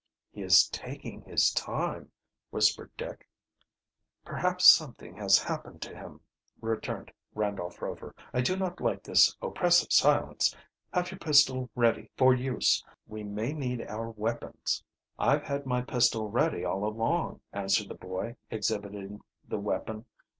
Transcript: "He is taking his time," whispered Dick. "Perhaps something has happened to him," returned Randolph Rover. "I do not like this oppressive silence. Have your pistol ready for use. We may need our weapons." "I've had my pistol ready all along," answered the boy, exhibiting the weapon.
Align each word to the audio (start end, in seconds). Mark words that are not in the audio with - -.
"He 0.31 0.41
is 0.41 0.67
taking 0.69 1.21
his 1.25 1.51
time," 1.51 2.11
whispered 2.49 2.89
Dick. 2.97 3.29
"Perhaps 4.25 4.65
something 4.65 5.15
has 5.17 5.37
happened 5.37 5.79
to 5.83 5.95
him," 5.95 6.21
returned 6.59 7.11
Randolph 7.35 7.83
Rover. 7.83 8.15
"I 8.33 8.41
do 8.41 8.55
not 8.57 8.81
like 8.81 9.03
this 9.03 9.37
oppressive 9.43 9.91
silence. 9.93 10.55
Have 10.91 11.11
your 11.11 11.19
pistol 11.19 11.69
ready 11.75 12.09
for 12.17 12.33
use. 12.33 12.83
We 13.05 13.23
may 13.23 13.53
need 13.53 13.83
our 13.85 14.09
weapons." 14.09 14.81
"I've 15.19 15.43
had 15.43 15.67
my 15.67 15.83
pistol 15.83 16.31
ready 16.31 16.65
all 16.65 16.83
along," 16.83 17.41
answered 17.53 17.89
the 17.89 17.93
boy, 17.93 18.37
exhibiting 18.49 19.21
the 19.47 19.59
weapon. 19.59 20.07